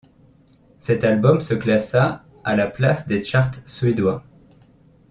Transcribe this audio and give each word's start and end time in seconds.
Cet 0.79 1.03
album 1.03 1.41
se 1.41 1.53
classa 1.53 2.23
à 2.43 2.55
la 2.55 2.65
place 2.65 3.05
des 3.05 3.23
charts 3.23 3.53
suédois. 3.67 4.23